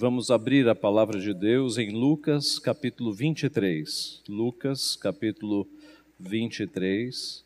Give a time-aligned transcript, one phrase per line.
[0.00, 4.22] Vamos abrir a palavra de Deus em Lucas, capítulo 23.
[4.28, 5.66] Lucas, capítulo
[6.20, 7.44] 23.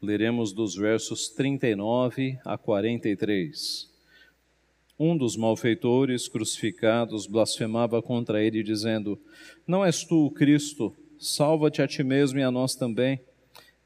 [0.00, 3.90] Leremos dos versos 39 a 43.
[4.96, 9.18] Um dos malfeitores crucificados blasfemava contra ele, dizendo:
[9.66, 10.94] Não és tu o Cristo?
[11.18, 13.18] Salva-te a ti mesmo e a nós também.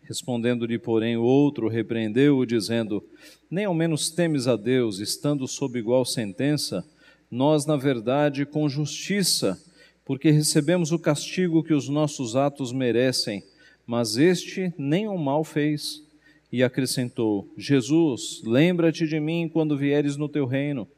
[0.02, 3.02] Respondendo-lhe, porém, o outro repreendeu-o, dizendo:
[3.50, 6.84] Nem ao menos temes a Deus, estando sob igual sentença,
[7.30, 9.62] nós, na verdade, com justiça,
[10.04, 13.44] porque recebemos o castigo que os nossos atos merecem,
[13.86, 16.02] mas este o mal fez.
[16.50, 20.88] E acrescentou: Jesus, lembra-te de mim quando vieres no teu reino.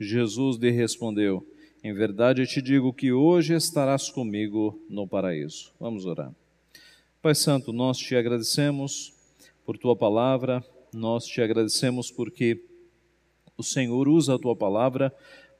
[0.00, 1.46] Jesus lhe respondeu:
[1.82, 5.72] Em verdade te digo que hoje estarás comigo no paraíso.
[5.78, 6.34] Vamos orar.
[7.20, 9.12] Pai Santo, nós te agradecemos
[9.64, 12.62] por tua palavra, nós te agradecemos porque
[13.56, 15.14] o Senhor usa a tua palavra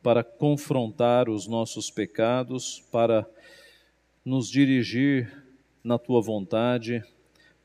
[0.04, 3.26] para confrontar os nossos pecados, para
[4.22, 5.42] nos dirigir
[5.82, 7.02] na tua vontade,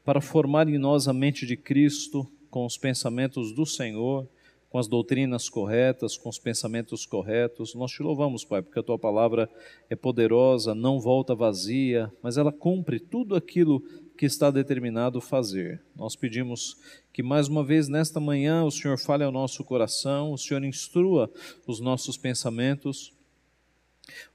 [0.05, 4.25] para formar em nós a mente de Cristo com os pensamentos do Senhor
[4.69, 7.73] com as doutrinas corretas, com os pensamentos corretos.
[7.73, 9.49] Nós te louvamos, Pai, porque a tua palavra
[9.89, 13.83] é poderosa, não volta vazia, mas ela cumpre tudo aquilo
[14.19, 15.81] que está determinado fazer.
[15.95, 16.75] Nós pedimos
[17.13, 21.31] que mais uma vez nesta manhã o Senhor fale ao nosso coração, o Senhor instrua
[21.65, 23.13] os nossos pensamentos.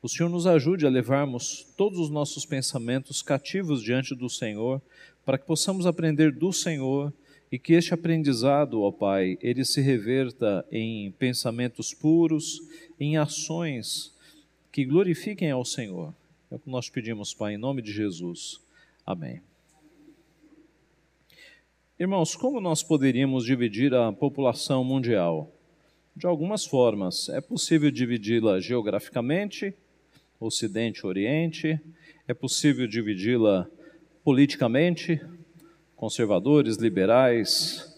[0.00, 4.80] O Senhor nos ajude a levarmos todos os nossos pensamentos cativos diante do Senhor,
[5.22, 7.12] para que possamos aprender do Senhor
[7.52, 12.58] e que este aprendizado, ó Pai, ele se reverta em pensamentos puros,
[12.98, 14.14] em ações
[14.72, 16.14] que glorifiquem ao Senhor.
[16.50, 18.58] É o que nós pedimos, Pai, em nome de Jesus.
[19.04, 19.42] Amém.
[21.96, 25.54] Irmãos, como nós poderíamos dividir a população mundial?
[26.16, 27.28] De algumas formas.
[27.28, 29.72] É possível dividi-la geograficamente,
[30.40, 31.80] Ocidente, Oriente,
[32.26, 33.68] é possível dividi-la
[34.24, 35.20] politicamente,
[35.94, 37.96] conservadores, liberais,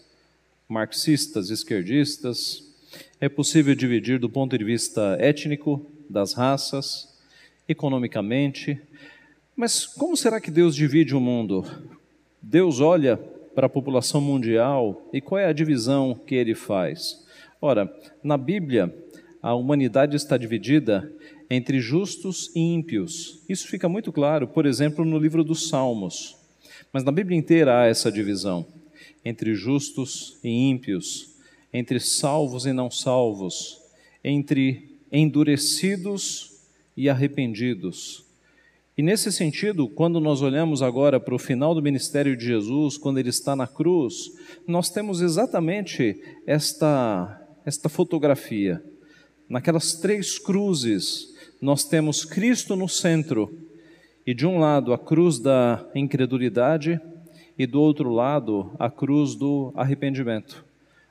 [0.69, 2.71] marxistas, esquerdistas.
[3.19, 7.17] É possível dividir do ponto de vista étnico, das raças,
[7.67, 8.79] economicamente.
[9.55, 11.65] Mas como será que Deus divide o mundo?
[12.39, 13.19] Deus olha
[13.57, 17.25] para a população mundial e qual é a divisão que ele faz?
[17.59, 17.91] Ora,
[18.23, 18.95] na Bíblia,
[19.41, 21.11] a humanidade está dividida
[21.49, 23.43] entre justos e ímpios.
[23.49, 26.37] Isso fica muito claro, por exemplo, no livro dos Salmos.
[26.93, 28.63] Mas na Bíblia inteira há essa divisão
[29.25, 31.35] entre justos e ímpios,
[31.73, 33.81] entre salvos e não salvos,
[34.23, 36.61] entre endurecidos
[36.95, 38.23] e arrependidos.
[38.97, 43.19] E nesse sentido, quando nós olhamos agora para o final do ministério de Jesus, quando
[43.19, 44.31] ele está na cruz,
[44.65, 48.83] nós temos exatamente esta, esta fotografia.
[49.47, 51.31] Naquelas três cruzes,
[51.61, 53.55] nós temos Cristo no centro
[54.25, 56.99] e de um lado a cruz da incredulidade
[57.55, 60.65] e do outro lado a cruz do arrependimento.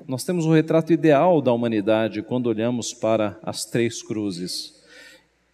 [0.09, 4.75] Nós temos o retrato ideal da humanidade quando olhamos para as três cruzes.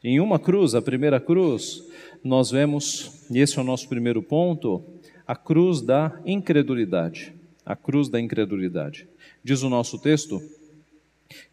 [0.03, 1.85] Em uma cruz, a primeira cruz,
[2.23, 4.83] nós vemos, e esse é o nosso primeiro ponto,
[5.27, 7.33] a cruz da incredulidade.
[7.65, 9.07] A cruz da incredulidade.
[9.43, 10.43] Diz o nosso texto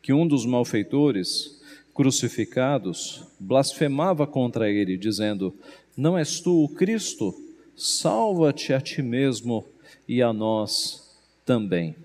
[0.02, 1.60] que um dos malfeitores
[1.94, 5.54] crucificados blasfemava contra ele, dizendo:
[5.96, 7.36] não és tu o Cristo?
[7.76, 9.66] Salva-te a ti mesmo
[10.08, 11.96] e a nós também.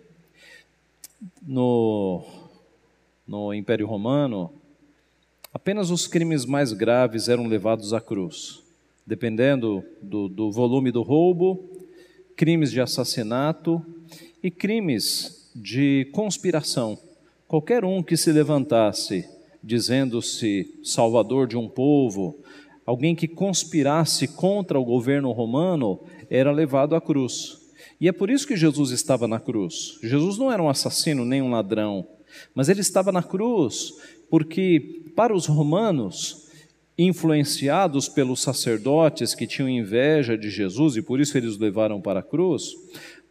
[1.46, 2.24] No,
[3.26, 4.52] no Império Romano,
[5.54, 8.60] apenas os crimes mais graves eram levados à cruz.
[9.06, 11.70] Dependendo do, do volume do roubo,
[12.34, 13.80] crimes de assassinato
[14.42, 16.98] e crimes de conspiração.
[17.46, 19.28] Qualquer um que se levantasse
[19.62, 22.36] dizendo-se salvador de um povo,
[22.84, 27.58] alguém que conspirasse contra o governo romano era levado à cruz.
[28.00, 29.98] E é por isso que Jesus estava na cruz.
[30.02, 32.06] Jesus não era um assassino nem um ladrão,
[32.54, 33.94] mas ele estava na cruz
[34.28, 36.48] porque, para os romanos,
[36.96, 42.20] influenciados pelos sacerdotes que tinham inveja de Jesus e por isso eles o levaram para
[42.20, 42.72] a cruz,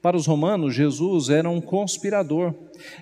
[0.02, 2.54] para os romanos, Jesus era um conspirador,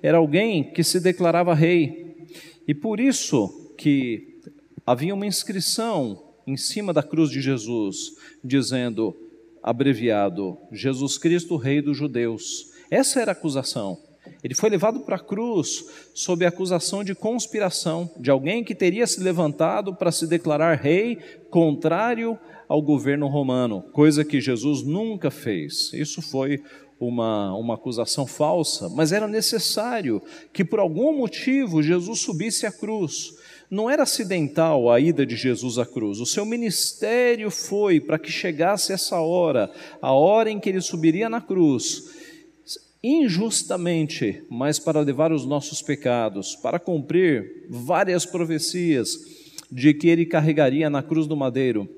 [0.04, 2.28] era alguém que se declarava rei.
[2.68, 4.40] E por isso que
[4.86, 9.16] havia uma inscrição em cima da cruz de Jesus, dizendo,
[9.64, 12.72] abreviado, Jesus Cristo, Rei dos Judeus.
[12.92, 13.98] Essa era a acusação.
[14.44, 19.22] Ele foi levado para a cruz sob acusação de conspiração, de alguém que teria se
[19.22, 21.18] levantado para se declarar rei
[21.50, 25.92] contrário ao governo romano, coisa que Jesus nunca fez.
[25.94, 26.62] Isso foi
[26.98, 30.22] uma, uma acusação falsa, mas era necessário
[30.54, 33.34] que por algum motivo Jesus subisse à cruz
[33.70, 36.20] Não era acidental a ida de Jesus à cruz.
[36.20, 41.30] O seu ministério foi para que chegasse essa hora, a hora em que ele subiria
[41.30, 42.11] na cruz,
[43.04, 49.18] injustamente, mas para levar os nossos pecados, para cumprir várias profecias
[49.72, 51.90] de que ele carregaria na cruz do madeiro,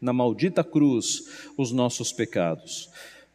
[0.00, 2.88] na maldita cruz, os nossos pecados.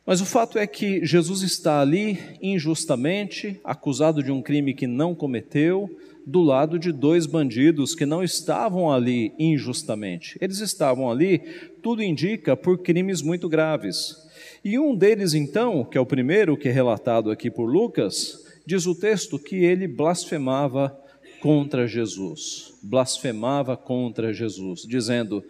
[0.06, 5.16] Mas o fato é que Jesus está ali injustamente, acusado de um crime que não
[5.16, 5.90] cometeu,
[6.26, 10.38] do lado de dois bandidos que não estavam ali injustamente.
[10.42, 11.40] Eles estavam ali,
[11.84, 14.25] tudo indica, por crimes muito graves.
[14.66, 18.88] E um deles, então, que é o primeiro que é relatado aqui por Lucas, diz
[18.88, 21.00] o texto que ele blasfemava
[21.40, 22.74] contra Jesus.
[22.82, 25.44] Blasfemava contra Jesus, dizendo: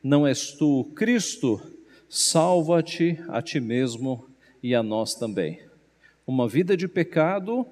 [0.00, 1.60] Não és tu Cristo?
[2.08, 4.24] Salva-te a ti mesmo
[4.62, 5.58] e a nós também.
[6.24, 7.66] Uma vida de pecado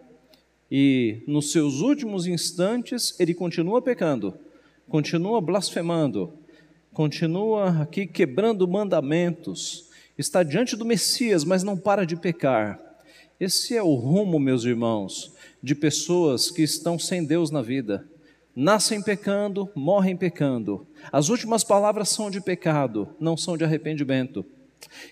[0.68, 4.34] e nos seus últimos instantes ele continua pecando,
[4.88, 6.32] continua blasfemando,
[6.92, 9.87] continua aqui quebrando mandamentos,
[10.18, 12.78] está diante do Messias, mas não para de pecar.
[13.38, 15.32] Esse é o rumo, meus irmãos,
[15.62, 18.04] de pessoas que estão sem Deus na vida.
[18.54, 20.84] Nascem pecando, morrem pecando.
[21.12, 24.44] As últimas palavras são de pecado, não são de arrependimento.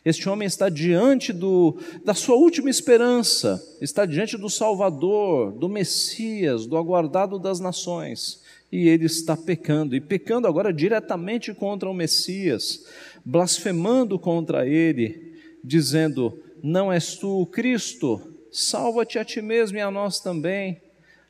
[0.04, 6.66] Este homem está diante do, da sua última esperança, está diante do Salvador, do Messias,
[6.66, 12.84] do aguardado das nações, e ele está pecando, e pecando agora diretamente contra o Messias,
[13.26, 18.20] blasfemando contra ele, dizendo: Não és tu o Cristo,
[18.50, 20.80] salva-te a ti mesmo e a nós também.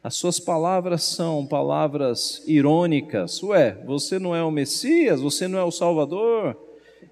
[0.00, 3.43] As suas palavras são palavras irônicas.
[3.43, 5.20] Ué, você não é o Messias?
[5.20, 6.56] Você não é o Salvador?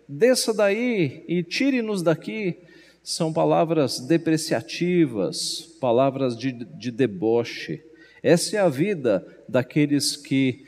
[0.08, 2.58] desça daí e tire-nos daqui,
[3.02, 7.82] são palavras depreciativas, palavras de, de deboche.
[8.22, 10.64] Essa é a vida daqueles que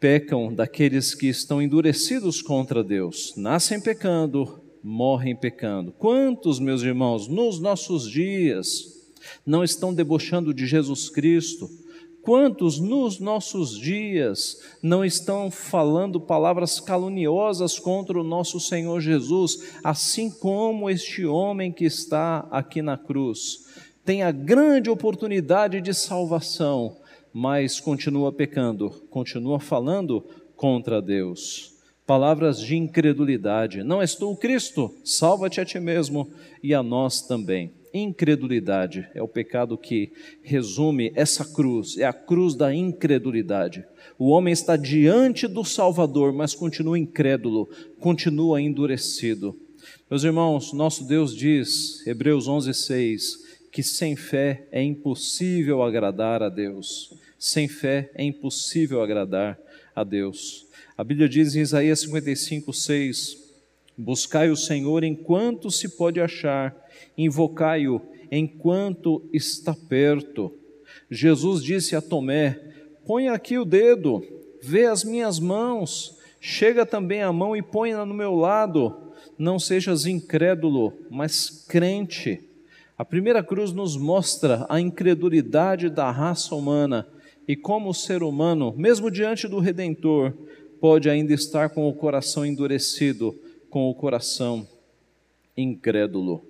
[0.00, 3.34] pecam, daqueles que estão endurecidos contra Deus.
[3.36, 5.92] Nascem pecando, morrem pecando.
[5.92, 8.98] Quantos, meus irmãos, nos nossos dias
[9.44, 11.68] não estão debochando de Jesus Cristo?
[12.22, 20.30] Quantos nos nossos dias não estão falando palavras caluniosas contra o nosso Senhor Jesus, assim
[20.30, 23.66] como este homem que está aqui na cruz?
[24.04, 26.96] Tem a grande oportunidade de salvação,
[27.32, 30.24] mas continua pecando, continua falando
[30.56, 31.74] contra Deus.
[32.06, 33.84] Palavras de incredulidade.
[33.84, 34.92] Não és tu o Cristo?
[35.04, 36.28] Salva-te a ti mesmo
[36.62, 37.72] e a nós também.
[37.92, 40.12] Incredulidade é o pecado que
[40.42, 43.84] resume essa cruz, é a cruz da incredulidade.
[44.18, 47.68] O homem está diante do Salvador, mas continua incrédulo,
[47.98, 49.58] continua endurecido.
[50.08, 57.12] Meus irmãos, nosso Deus diz, Hebreus 11:6, que sem fé é impossível agradar a Deus.
[57.38, 59.58] Sem fé é impossível agradar
[59.94, 60.66] a Deus.
[60.96, 63.38] A Bíblia diz em Isaías 55:6,
[63.96, 66.74] Buscai o Senhor enquanto se pode achar
[67.16, 68.00] invocai-o
[68.30, 70.52] enquanto está perto.
[71.10, 72.58] Jesus disse a Tomé:
[73.06, 74.24] Põe aqui o dedo,
[74.62, 79.12] vê as minhas mãos, chega também a mão e põe-na no meu lado.
[79.38, 82.49] Não sejas incrédulo, mas crente.
[83.00, 87.08] A primeira cruz nos mostra a incredulidade da raça humana
[87.48, 90.34] e como o ser humano, mesmo diante do Redentor,
[90.78, 93.34] pode ainda estar com o coração endurecido,
[93.70, 94.68] com o coração
[95.56, 96.44] incrédulo.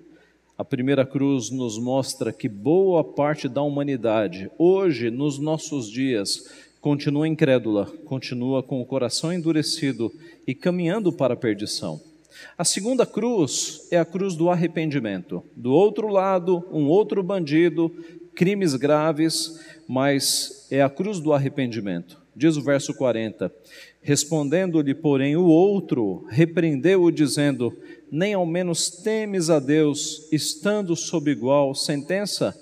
[0.57, 7.29] A primeira cruz nos mostra que boa parte da humanidade, hoje, nos nossos dias, continua
[7.29, 10.11] incrédula, continua com o coração endurecido
[10.45, 12.10] e caminhando para a perdição.
[12.57, 15.43] A segunda cruz é a cruz do arrependimento.
[15.55, 17.91] Do outro lado, um outro bandido,
[18.35, 22.21] crimes graves, mas é a cruz do arrependimento.
[22.35, 23.53] Diz o verso 40:
[24.01, 27.77] Respondendo-lhe, porém, o outro, repreendeu-o, dizendo:
[28.09, 32.55] Nem ao menos temes a Deus, estando sob igual sentença?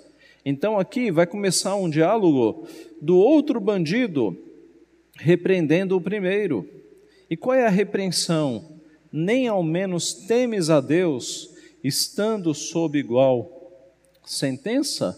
[0.43, 2.67] Então aqui vai começar um diálogo
[3.01, 4.35] do outro bandido
[5.15, 6.67] repreendendo o primeiro.
[7.29, 8.68] E qual é a repreensão?
[9.11, 11.49] Nem ao menos temes a Deus,
[11.83, 13.71] estando sob igual
[14.23, 15.17] sentença?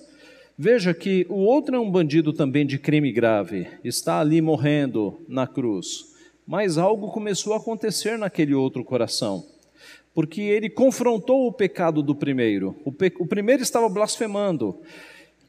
[0.57, 5.47] Veja que o outro é um bandido também de crime grave, está ali morrendo na
[5.47, 6.13] cruz.
[6.45, 9.43] Mas algo começou a acontecer naquele outro coração,
[10.13, 12.75] porque ele confrontou o pecado do primeiro.
[12.85, 13.11] O, pe...
[13.19, 14.79] o primeiro estava blasfemando,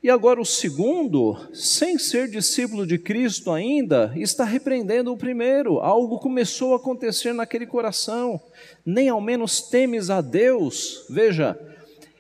[0.03, 5.79] e agora o segundo, sem ser discípulo de Cristo ainda, está repreendendo o primeiro.
[5.79, 8.41] Algo começou a acontecer naquele coração.
[8.85, 11.07] Nem ao menos temes a Deus.
[11.09, 11.57] Veja,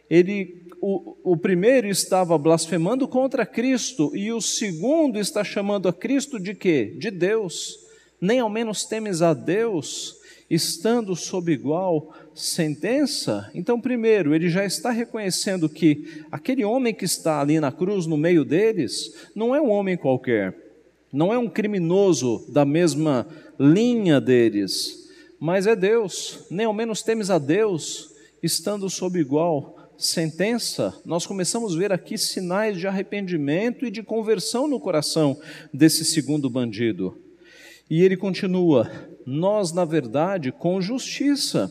[0.08, 6.38] ele o, o primeiro estava blasfemando contra Cristo e o segundo está chamando a Cristo
[6.38, 6.94] de quê?
[6.98, 7.80] De Deus.
[8.20, 10.21] Nem ao menos temes a Deus,
[10.54, 13.50] estando sob igual sentença.
[13.54, 18.18] Então, primeiro, ele já está reconhecendo que aquele homem que está ali na cruz, no
[18.18, 20.54] meio deles, não é um homem qualquer,
[21.10, 23.26] não é um criminoso da mesma
[23.58, 26.44] linha deles, mas é Deus.
[26.50, 32.18] Nem ao menos temes a Deus, estando sob igual sentença, nós começamos a ver aqui
[32.18, 35.40] sinais de arrependimento e de conversão no coração
[35.72, 37.16] desse segundo bandido.
[37.88, 38.90] E ele continua:
[39.26, 41.70] Nós, na verdade, com justiça,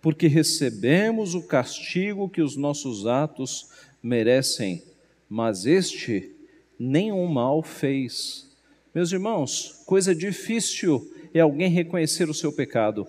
[0.00, 3.68] porque recebemos o castigo que os nossos atos
[4.02, 4.82] merecem,
[5.28, 6.30] mas este
[6.78, 8.48] nenhum mal fez.
[8.94, 13.06] Meus irmãos, coisa difícil é alguém reconhecer o seu pecado.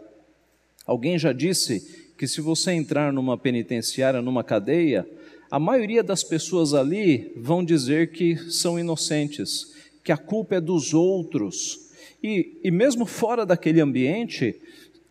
[0.85, 5.07] Alguém já disse que se você entrar numa penitenciária, numa cadeia,
[5.49, 10.93] a maioria das pessoas ali vão dizer que são inocentes, que a culpa é dos
[10.93, 11.90] outros.
[12.23, 14.59] E, e mesmo fora daquele ambiente,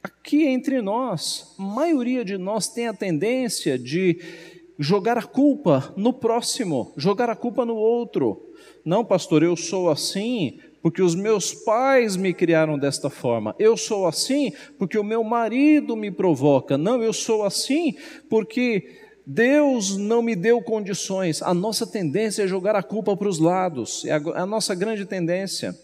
[0.03, 4.19] aqui entre nós, a maioria de nós tem a tendência de
[4.79, 8.51] jogar a culpa no próximo, jogar a culpa no outro.
[8.85, 13.55] Não, pastor, eu sou assim porque os meus pais me criaram desta forma.
[13.59, 16.79] Eu sou assim porque o meu marido me provoca.
[16.79, 17.95] Não, eu sou assim
[18.31, 21.43] porque Deus não me deu condições.
[21.43, 25.05] A nossa tendência é jogar a culpa para os lados, é a, a nossa grande
[25.05, 25.77] tendência.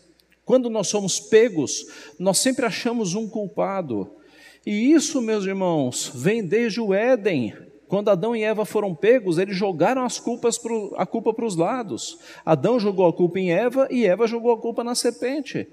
[0.46, 1.86] Quando nós somos pegos,
[2.20, 4.08] nós sempre achamos um culpado.
[4.64, 7.52] E isso, meus irmãos, vem desde o Éden.
[7.88, 11.56] Quando Adão e Eva foram pegos, eles jogaram as culpas pro, a culpa para os
[11.56, 12.20] lados.
[12.44, 15.66] Adão jogou a culpa em Eva e Eva jogou a culpa na serpente.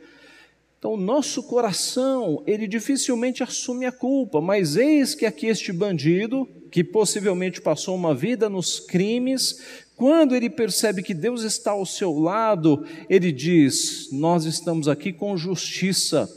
[0.79, 6.45] Então, o nosso coração, ele dificilmente assume a culpa, mas eis que aqui este bandido,
[6.69, 12.17] que possivelmente passou uma vida nos crimes, quando ele percebe que Deus está ao seu
[12.17, 16.29] lado, ele diz: Nós estamos aqui com justiça,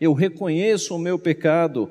[0.00, 1.90] eu reconheço o meu pecado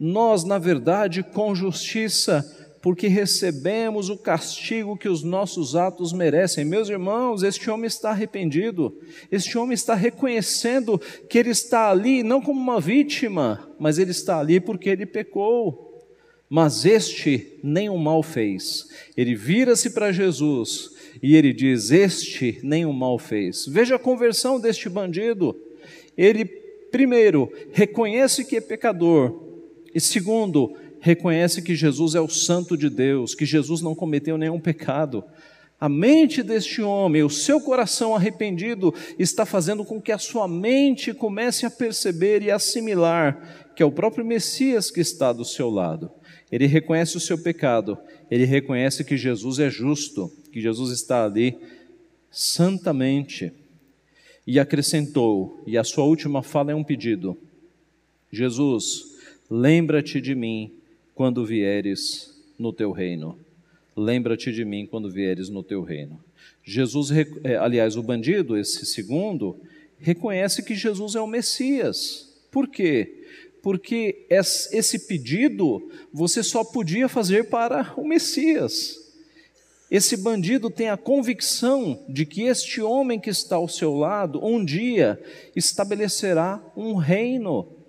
[0.00, 2.42] nós, na verdade, com justiça,
[2.80, 6.64] porque recebemos o castigo que os nossos atos merecem.
[6.64, 8.96] Meus irmãos, este homem está arrependido,
[9.30, 14.38] este homem está reconhecendo que ele está ali não como uma vítima, mas ele está
[14.38, 15.89] ali porque ele pecou.
[16.50, 18.88] Mas este nenhum mal fez.
[19.16, 20.90] Ele vira-se para Jesus
[21.22, 23.66] e ele diz: Este nenhum mal fez.
[23.68, 25.56] Veja a conversão deste bandido.
[26.18, 26.44] Ele,
[26.90, 29.48] primeiro, reconhece que é pecador,
[29.94, 34.58] e segundo, reconhece que Jesus é o Santo de Deus, que Jesus não cometeu nenhum
[34.58, 35.22] pecado.
[35.80, 41.14] A mente deste homem, o seu coração arrependido, está fazendo com que a sua mente
[41.14, 46.10] comece a perceber e assimilar que é o próprio Messias que está do seu lado.
[46.50, 47.96] Ele reconhece o seu pecado,
[48.30, 51.56] ele reconhece que Jesus é justo, que Jesus está ali
[52.30, 53.52] santamente.
[54.46, 57.36] E acrescentou, e a sua última fala é um pedido:
[58.32, 59.10] Jesus,
[59.50, 60.72] Lembra-te de mim
[61.12, 63.36] quando vieres no teu reino.
[63.96, 66.22] Lembra-te de mim quando vieres no teu reino.
[66.62, 69.56] Jesus, é, aliás, o bandido, esse segundo,
[69.98, 72.32] reconhece que Jesus é o Messias.
[72.48, 73.24] Por quê?
[73.62, 78.98] Porque esse pedido você só podia fazer para o Messias.
[79.90, 84.64] Esse bandido tem a convicção de que este homem que está ao seu lado, um
[84.64, 85.20] dia
[85.54, 87.80] estabelecerá um reino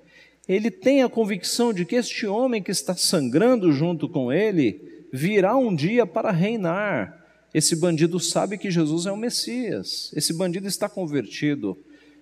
[0.47, 5.55] ele tem a convicção de que este homem que está sangrando junto com ele virá
[5.55, 7.25] um dia para reinar.
[7.53, 10.11] Esse bandido sabe que Jesus é o Messias.
[10.13, 11.77] Esse bandido está convertido.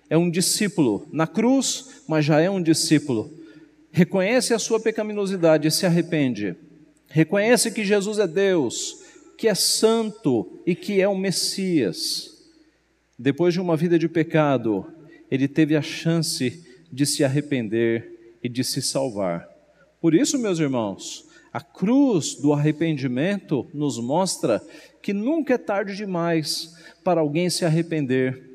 [0.08, 3.32] É um discípulo na cruz, mas já é um discípulo.
[3.92, 6.54] Reconhece a sua pecaminosidade e se arrepende.
[7.08, 8.98] Reconhece que Jesus é Deus,
[9.36, 12.30] que é santo e que é o Messias.
[13.18, 14.86] Depois de uma vida de pecado,
[15.30, 19.48] ele teve a chance de se arrepender e de se salvar.
[20.00, 24.62] Por isso, meus irmãos, a cruz do arrependimento nos mostra
[25.02, 28.49] que nunca é tarde demais para alguém se arrepender.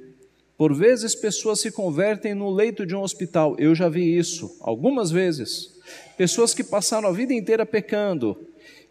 [0.57, 3.55] Por vezes, pessoas se convertem no leito de um hospital.
[3.59, 5.75] Eu já vi isso algumas vezes.
[6.17, 8.37] Pessoas que passaram a vida inteira pecando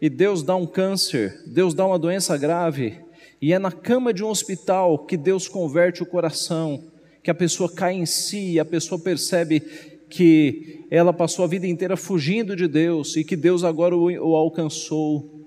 [0.01, 2.99] e Deus dá um câncer, Deus dá uma doença grave,
[3.41, 6.83] e é na cama de um hospital que Deus converte o coração,
[7.23, 9.61] que a pessoa cai em si, a pessoa percebe
[10.09, 15.45] que ela passou a vida inteira fugindo de Deus e que Deus agora o alcançou.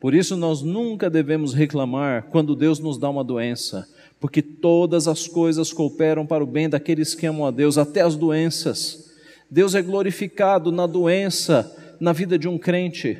[0.00, 3.86] Por isso nós nunca devemos reclamar quando Deus nos dá uma doença,
[4.22, 8.14] porque todas as coisas cooperam para o bem daqueles que amam a Deus, até as
[8.14, 9.10] doenças.
[9.50, 13.18] Deus é glorificado na doença, na vida de um crente.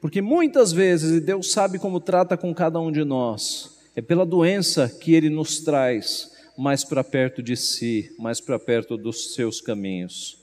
[0.00, 4.26] Porque muitas vezes, e Deus sabe como trata com cada um de nós, é pela
[4.26, 9.60] doença que Ele nos traz mais para perto de si, mais para perto dos seus
[9.60, 10.36] caminhos.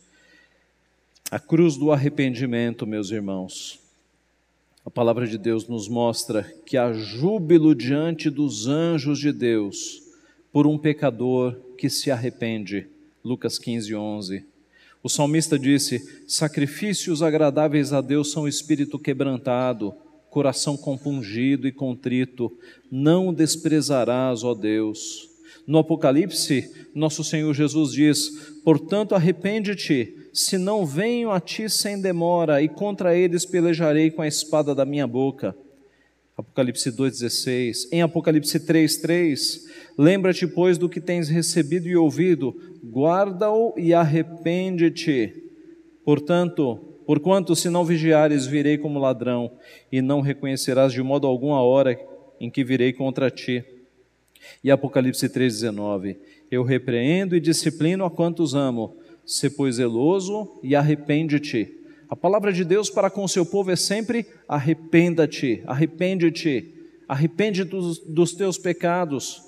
[1.30, 3.87] A cruz do arrependimento, meus irmãos.
[4.88, 10.02] A palavra de Deus nos mostra que há júbilo diante dos anjos de Deus
[10.50, 12.88] por um pecador que se arrepende.
[13.22, 14.46] Lucas 15, 11.
[15.04, 19.94] O salmista disse: Sacrifícios agradáveis a Deus são espírito quebrantado,
[20.30, 22.58] coração compungido e contrito,
[22.90, 25.30] não desprezarás, ó Deus.
[25.68, 32.62] No Apocalipse, nosso Senhor Jesus diz: Portanto, arrepende-te, se não venho a ti sem demora,
[32.62, 35.56] e contra eles pelejarei com a espada da minha boca.
[36.38, 37.88] Apocalipse 2,16.
[37.92, 39.62] Em Apocalipse 3,3,
[39.98, 45.34] lembra-te, pois, do que tens recebido e ouvido, guarda-o e arrepende-te.
[46.06, 46.76] Portanto,
[47.08, 49.54] porquanto se não vigiares, virei como ladrão,
[49.92, 52.00] e não reconhecerás de modo algum a hora
[52.40, 53.66] em que virei contra ti.
[54.64, 56.16] E Apocalipse 3,19,
[56.52, 58.96] eu repreendo e disciplino a quantos amo,
[59.28, 61.76] se pois zeloso e arrepende-te.
[62.10, 66.74] A palavra de Deus para com o seu povo é sempre arrependa-te, arrepende-te,
[67.06, 69.44] arrepende dos, dos teus pecados,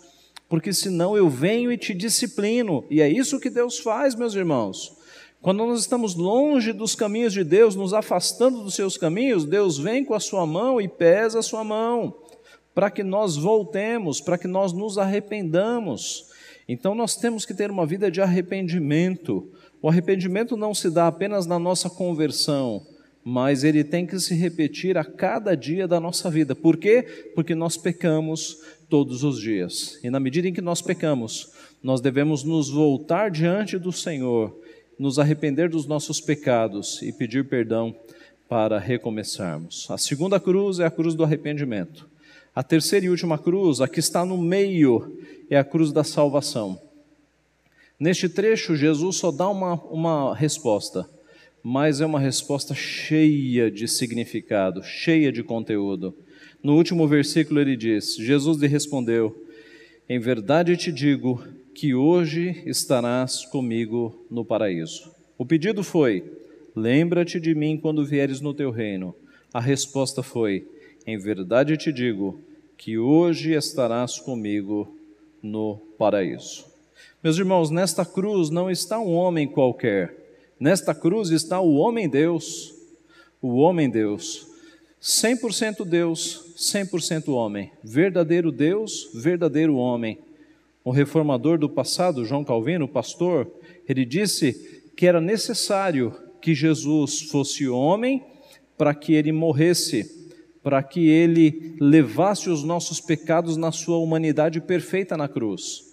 [0.50, 2.84] porque senão eu venho e te disciplino.
[2.90, 4.98] E é isso que Deus faz, meus irmãos.
[5.42, 10.04] Quando nós estamos longe dos caminhos de Deus, nos afastando dos seus caminhos, Deus vem
[10.04, 12.14] com a sua mão e pesa a sua mão,
[12.76, 16.26] para que nós voltemos, para que nós nos arrependamos.
[16.68, 19.50] Então nós temos que ter uma vida de arrependimento.
[19.82, 22.86] O arrependimento não se dá apenas na nossa conversão,
[23.24, 26.56] mas ele tem que se repetir a cada dia da nossa vida.
[26.56, 27.32] Por quê?
[27.34, 28.58] Porque nós pecamos
[28.90, 30.00] todos os dias.
[30.04, 34.54] E na medida em que nós pecamos, nós devemos nos voltar diante do Senhor,
[34.98, 37.96] nos arrepender dos nossos pecados e pedir perdão
[38.50, 39.88] para recomeçarmos.
[39.90, 42.10] A segunda cruz é a cruz do arrependimento.
[42.54, 45.18] A terceira e última cruz, a que está no meio,
[45.50, 46.89] é a cruz da salvação.
[48.00, 51.06] Neste trecho, Jesus só dá uma, uma resposta,
[51.62, 56.16] mas é uma resposta cheia de significado, cheia de conteúdo.
[56.64, 59.46] No último versículo ele diz: Jesus lhe respondeu:
[60.08, 65.14] Em verdade te digo que hoje estarás comigo no paraíso.
[65.38, 66.24] O pedido foi:
[66.74, 69.14] Lembra-te de mim quando vieres no teu reino.
[69.54, 70.66] A resposta foi:
[71.06, 72.40] Em verdade te digo
[72.78, 74.96] que hoje estarás comigo
[75.44, 76.69] no paraíso.
[77.22, 80.16] Meus irmãos, nesta cruz não está um homem qualquer,
[80.58, 82.74] nesta cruz está o homem Deus,
[83.42, 84.48] o homem Deus,
[85.02, 90.18] 100% Deus, 100% homem, verdadeiro Deus, verdadeiro homem.
[90.82, 93.52] O reformador do passado, João Calvino, pastor,
[93.88, 98.24] ele disse que era necessário que Jesus fosse homem
[98.78, 100.10] para que ele morresse,
[100.64, 105.89] para que ele levasse os nossos pecados na sua humanidade perfeita na cruz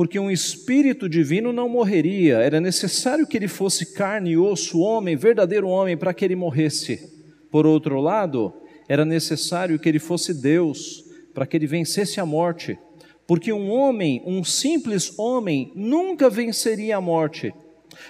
[0.00, 5.14] porque um espírito divino não morreria, era necessário que ele fosse carne e osso, homem,
[5.14, 7.06] verdadeiro homem, para que ele morresse.
[7.50, 8.50] Por outro lado,
[8.88, 12.78] era necessário que ele fosse Deus, para que ele vencesse a morte,
[13.26, 17.52] porque um homem, um simples homem, nunca venceria a morte.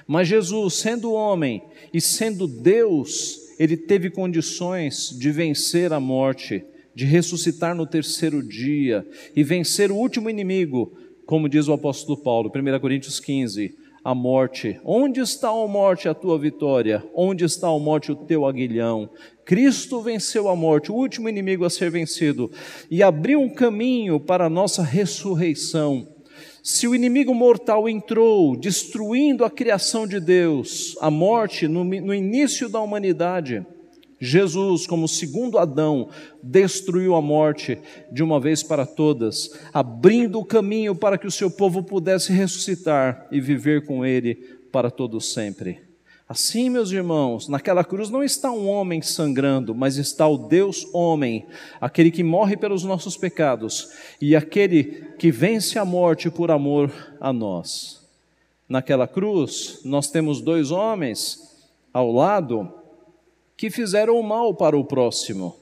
[0.06, 1.60] Mas Jesus, sendo homem
[1.92, 9.04] e sendo Deus, ele teve condições de vencer a morte, de ressuscitar no terceiro dia
[9.34, 10.96] e vencer o último inimigo,
[11.30, 14.80] como diz o apóstolo Paulo, 1 Coríntios 15, a morte.
[14.84, 17.04] Onde está a morte a tua vitória?
[17.14, 19.08] Onde está a morte o teu aguilhão?
[19.44, 22.50] Cristo venceu a morte, o último inimigo a ser vencido,
[22.90, 26.08] e abriu um caminho para a nossa ressurreição.
[26.64, 32.68] Se o inimigo mortal entrou, destruindo a criação de Deus, a morte no, no início
[32.68, 33.64] da humanidade,
[34.20, 36.10] Jesus, como segundo Adão,
[36.42, 37.78] destruiu a morte
[38.12, 43.26] de uma vez para todas, abrindo o caminho para que o seu povo pudesse ressuscitar
[43.32, 44.34] e viver com ele
[44.70, 45.80] para todo sempre.
[46.28, 51.44] Assim, meus irmãos, naquela cruz não está um homem sangrando, mas está o Deus homem,
[51.80, 53.88] aquele que morre pelos nossos pecados
[54.20, 58.06] e aquele que vence a morte por amor a nós.
[58.68, 62.79] Naquela cruz, nós temos dois homens ao lado
[63.60, 65.54] que fizeram o mal para o próximo.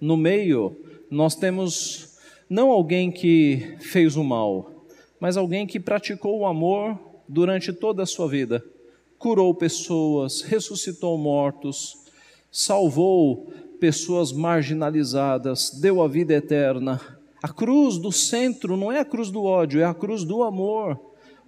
[0.00, 0.74] No meio,
[1.10, 2.16] nós temos
[2.48, 4.86] não alguém que fez o mal,
[5.20, 8.64] mas alguém que praticou o amor durante toda a sua vida.
[9.18, 11.98] Curou pessoas, ressuscitou mortos,
[12.50, 16.98] salvou pessoas marginalizadas, deu a vida eterna.
[17.42, 20.98] A cruz do centro não é a cruz do ódio, é a cruz do amor.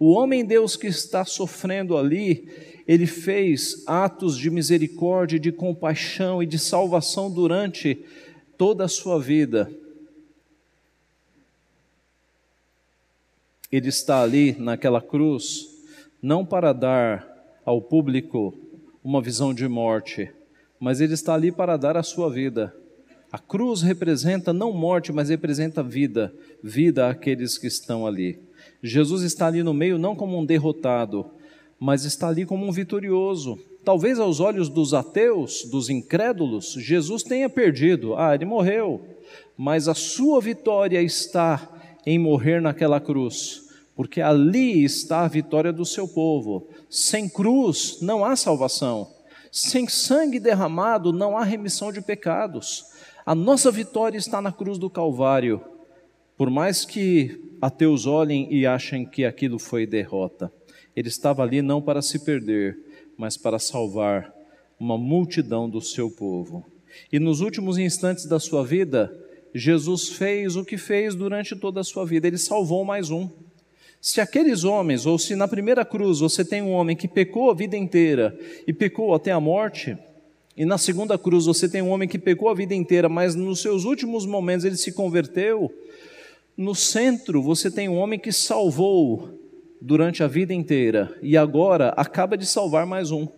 [0.04, 2.46] O homem Deus que está sofrendo ali,
[2.86, 8.04] ele fez atos de misericórdia, de compaixão e de salvação durante
[8.58, 9.72] toda a sua vida.
[13.72, 15.70] Ele está ali naquela cruz,
[16.20, 17.26] não para dar
[17.64, 18.54] ao público
[19.02, 20.30] uma visão de morte,
[20.78, 22.76] mas ele está ali para dar a sua vida.
[23.32, 26.30] A cruz representa não morte, mas representa vida,
[26.62, 28.38] vida àqueles que estão ali.
[28.86, 31.24] Jesus está ali no meio não como um derrotado,
[31.80, 33.58] mas está ali como um vitorioso.
[33.82, 38.14] Talvez aos olhos dos ateus, dos incrédulos, Jesus tenha perdido.
[38.14, 39.00] Ah, ele morreu.
[39.56, 41.66] Mas a sua vitória está
[42.04, 46.68] em morrer naquela cruz, porque ali está a vitória do seu povo.
[46.90, 49.08] Sem cruz não há salvação.
[49.50, 52.84] Sem sangue derramado não há remissão de pecados.
[53.24, 55.62] A nossa vitória está na cruz do Calvário.
[56.36, 60.52] Por mais que ateus olhem e achem que aquilo foi derrota,
[60.94, 62.76] ele estava ali não para se perder,
[63.16, 64.30] mas para salvar
[64.78, 66.62] uma multidão do seu povo.
[67.10, 69.10] E nos últimos instantes da sua vida,
[69.54, 73.30] Jesus fez o que fez durante toda a sua vida, ele salvou mais um.
[73.98, 77.54] Se aqueles homens, ou se na primeira cruz você tem um homem que pecou a
[77.54, 79.96] vida inteira e pecou até a morte,
[80.54, 83.62] e na segunda cruz você tem um homem que pecou a vida inteira, mas nos
[83.62, 85.72] seus últimos momentos ele se converteu,
[86.56, 89.40] no centro você tem um homem que salvou
[89.80, 93.28] durante a vida inteira e agora acaba de salvar mais um.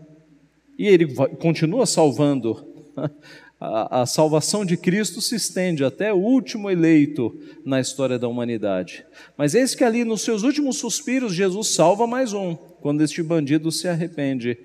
[0.79, 2.65] E ele continua salvando.
[3.59, 9.03] A, a, salvação de Cristo se estende até o último eleito na história da humanidade.
[9.35, 13.73] Mas eis que ali nos seus últimos suspiros, Jesus salva mais um, quando este bandido
[13.73, 14.59] se arrepende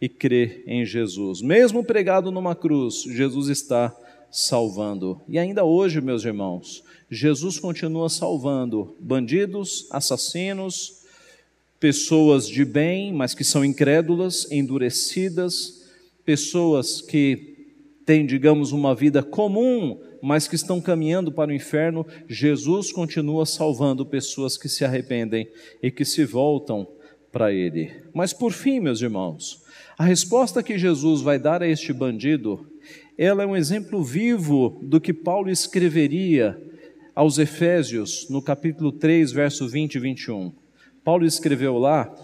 [0.00, 1.42] e crê em Jesus.
[1.42, 3.92] Mesmo pregado numa cruz, Jesus está
[4.30, 5.20] salvando.
[5.28, 11.04] E ainda hoje, meus irmãos, Jesus continua salvando bandidos, assassinos,
[11.78, 15.86] pessoas de bem, mas que são incrédulas, endurecidas,
[16.24, 17.54] pessoas que
[18.04, 24.04] têm, digamos, uma vida comum, mas que estão caminhando para o inferno, Jesus continua salvando
[24.04, 25.48] pessoas que se arrependem
[25.82, 26.88] e que se voltam
[27.30, 27.92] para Ele.
[28.12, 29.62] Mas por fim, meus irmãos,
[29.96, 32.66] a resposta que Jesus vai dar a este bandido,
[33.16, 36.60] ela é um exemplo vivo do que Paulo escreveria
[37.16, 40.52] aos Efésios, no capítulo 3, verso 20 e 21.
[41.02, 42.14] Paulo escreveu lá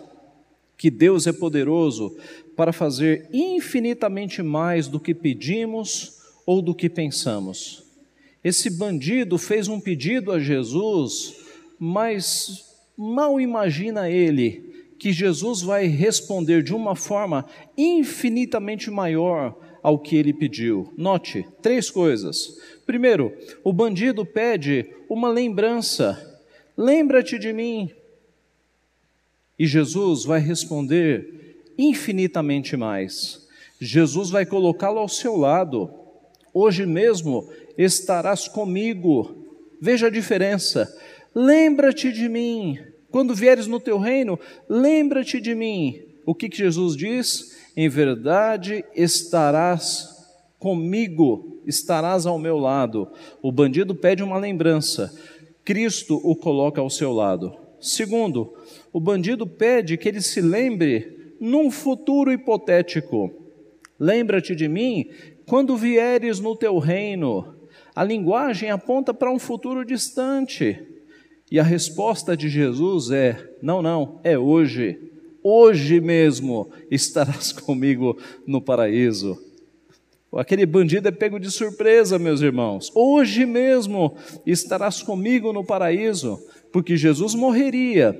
[0.76, 2.14] que Deus é poderoso
[2.54, 7.84] para fazer infinitamente mais do que pedimos ou do que pensamos.
[8.44, 11.36] Esse bandido fez um pedido a Jesus,
[11.78, 12.62] mas
[12.94, 17.46] mal imagina ele que Jesus vai responder de uma forma
[17.78, 20.92] infinitamente maior ao que ele pediu.
[20.96, 22.58] Note três coisas.
[22.92, 26.38] Primeiro, o bandido pede uma lembrança.
[26.76, 27.90] Lembra-te de mim
[29.58, 33.48] e Jesus vai responder infinitamente mais.
[33.80, 35.88] Jesus vai colocá-lo ao seu lado.
[36.52, 39.42] Hoje mesmo estarás comigo.
[39.80, 40.94] Veja a diferença.
[41.34, 42.78] Lembra-te de mim.
[43.10, 46.02] Quando vieres no teu reino, lembra-te de mim.
[46.26, 47.56] O que, que Jesus diz?
[47.74, 50.11] Em verdade estarás
[50.62, 53.08] comigo, estarás ao meu lado.
[53.42, 55.12] O bandido pede uma lembrança.
[55.64, 57.52] Cristo o coloca ao seu lado.
[57.80, 58.54] Segundo,
[58.92, 63.32] o bandido pede que ele se lembre num futuro hipotético.
[63.98, 65.08] Lembra-te de mim
[65.48, 67.56] quando vieres no teu reino.
[67.92, 70.80] A linguagem aponta para um futuro distante.
[71.50, 74.96] E a resposta de Jesus é: não, não, é hoje.
[75.42, 79.51] Hoje mesmo estarás comigo no paraíso.
[80.34, 82.90] Aquele bandido é pego de surpresa, meus irmãos.
[82.94, 84.16] Hoje mesmo
[84.46, 86.42] estarás comigo no paraíso,
[86.72, 88.18] porque Jesus morreria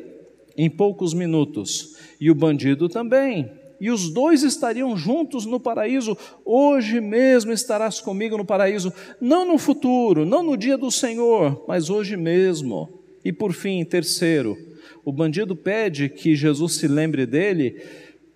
[0.57, 3.51] em poucos minutos, e o bandido também.
[3.81, 6.17] E os dois estariam juntos no paraíso.
[6.45, 11.89] Hoje mesmo estarás comigo no paraíso, não no futuro, não no dia do Senhor, mas
[11.89, 13.01] hoje mesmo.
[13.25, 14.57] E por fim, terceiro,
[15.05, 17.83] o bandido pede que Jesus se lembre dele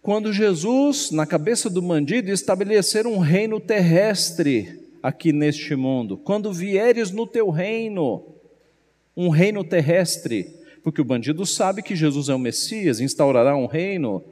[0.07, 6.17] quando Jesus, na cabeça do bandido, estabelecer um reino terrestre aqui neste mundo.
[6.17, 8.25] Quando vieres no teu reino,
[9.17, 14.23] um reino terrestre porque o bandido sabe que Jesus é o Messias, instaurará um reino,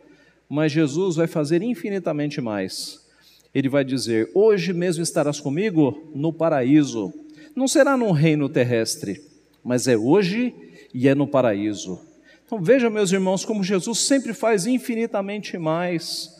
[0.49, 3.05] mas Jesus vai fazer infinitamente mais.
[3.53, 7.13] Ele vai dizer: Hoje mesmo estarás comigo no paraíso.
[7.57, 9.21] Não será num reino terrestre,
[9.65, 10.55] mas é hoje
[10.95, 12.14] e é no paraíso.
[12.47, 16.31] Então veja, meus irmãos, como Jesus sempre faz infinitamente mais.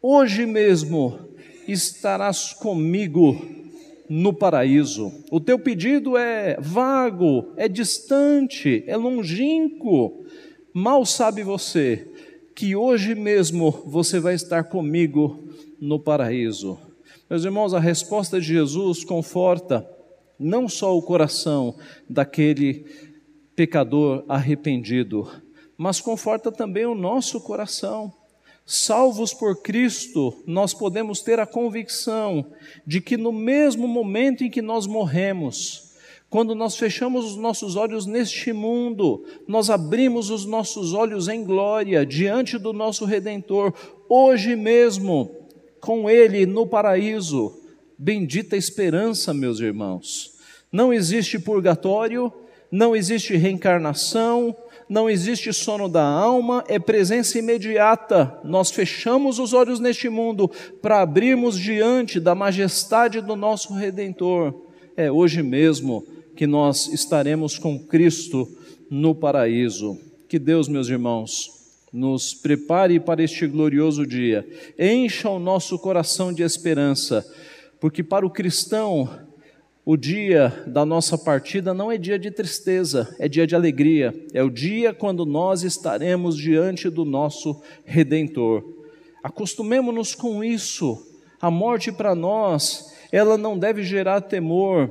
[0.00, 1.18] Hoje mesmo
[1.66, 3.44] estarás comigo
[4.08, 5.12] no paraíso.
[5.30, 10.24] O teu pedido é vago, é distante, é longínquo,
[10.78, 12.06] Mal sabe você
[12.54, 15.48] que hoje mesmo você vai estar comigo
[15.80, 16.78] no paraíso.
[17.30, 19.88] Meus irmãos, a resposta de Jesus conforta
[20.38, 21.74] não só o coração
[22.06, 22.84] daquele
[23.56, 25.28] pecador arrependido,
[25.76, 28.12] mas conforta também o nosso coração.
[28.66, 32.52] Salvos por Cristo, nós podemos ter a convicção
[32.86, 35.94] de que no mesmo momento em que nós morremos,
[36.28, 42.04] quando nós fechamos os nossos olhos neste mundo, nós abrimos os nossos olhos em glória
[42.04, 43.72] diante do nosso Redentor,
[44.08, 45.30] hoje mesmo,
[45.80, 47.56] com Ele no paraíso.
[47.96, 50.34] Bendita esperança, meus irmãos.
[50.72, 52.32] Não existe purgatório,
[52.70, 54.56] não existe reencarnação,
[54.88, 58.38] não existe sono da alma, é presença imediata.
[58.44, 60.50] Nós fechamos os olhos neste mundo
[60.80, 64.54] para abrirmos diante da majestade do nosso Redentor.
[64.96, 68.48] É hoje mesmo que nós estaremos com Cristo
[68.90, 69.98] no paraíso.
[70.28, 71.56] Que Deus, meus irmãos,
[71.92, 74.46] nos prepare para este glorioso dia,
[74.78, 77.26] encha o nosso coração de esperança,
[77.80, 79.08] porque para o cristão
[79.88, 84.12] o dia da nossa partida não é dia de tristeza, é dia de alegria.
[84.34, 88.64] É o dia quando nós estaremos diante do nosso Redentor.
[89.22, 91.06] Acostumemos-nos com isso.
[91.40, 94.90] A morte para nós, ela não deve gerar temor,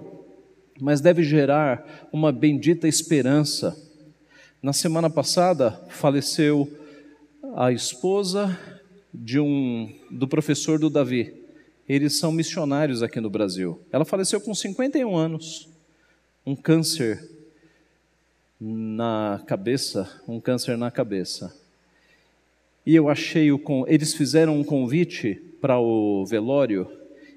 [0.79, 3.75] mas deve gerar uma bendita esperança.
[4.63, 6.71] Na semana passada faleceu
[7.53, 8.58] a esposa
[9.13, 11.44] de um do professor do Davi
[11.88, 13.80] eles são missionários aqui no Brasil.
[13.91, 15.69] Ela faleceu com 51 anos,
[16.45, 17.30] um câncer
[18.60, 21.56] na cabeça, um câncer na cabeça.
[22.86, 26.88] E eu achei o eles fizeram um convite para o velório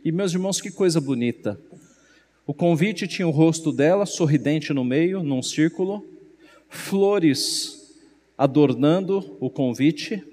[0.05, 1.61] e meus irmãos, que coisa bonita.
[2.47, 6.03] O convite tinha o rosto dela sorridente no meio, num círculo,
[6.69, 7.95] flores
[8.39, 10.25] adornando o convite,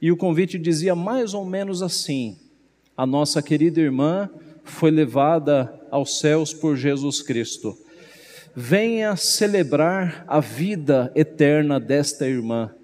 [0.00, 2.38] e o convite dizia mais ou menos assim:
[2.96, 4.28] a nossa querida irmã
[4.64, 7.76] foi levada aos céus por Jesus Cristo.
[8.54, 12.74] Venha celebrar a vida eterna desta irmã.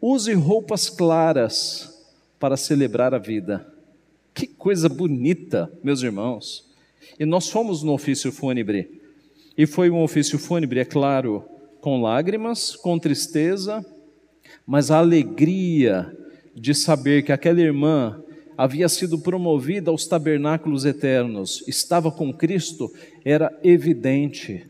[0.00, 2.04] Use roupas claras
[2.38, 3.66] para celebrar a vida.
[4.34, 6.70] Que coisa bonita, meus irmãos.
[7.18, 9.00] E nós fomos no ofício fúnebre.
[9.56, 11.44] E foi um ofício fúnebre, é claro,
[11.80, 13.84] com lágrimas, com tristeza,
[14.66, 16.10] mas a alegria
[16.54, 18.22] de saber que aquela irmã
[18.56, 22.92] havia sido promovida aos tabernáculos eternos, estava com Cristo,
[23.24, 24.66] era evidente.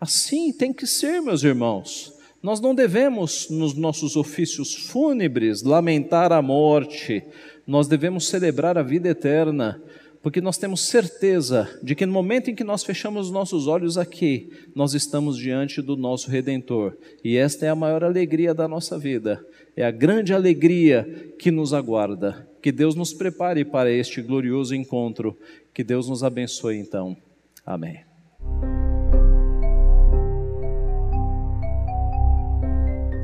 [0.00, 2.14] Assim tem que ser, meus irmãos.
[2.42, 7.22] Nós não devemos, nos nossos ofícios fúnebres, lamentar a morte,
[7.66, 9.82] nós devemos celebrar a vida eterna,
[10.22, 13.96] porque nós temos certeza de que no momento em que nós fechamos os nossos olhos
[13.96, 18.98] aqui, nós estamos diante do nosso Redentor, e esta é a maior alegria da nossa
[18.98, 19.44] vida,
[19.76, 22.46] é a grande alegria que nos aguarda.
[22.66, 25.38] Que Deus nos prepare para este glorioso encontro.
[25.72, 27.16] Que Deus nos abençoe então.
[27.64, 28.05] Amém.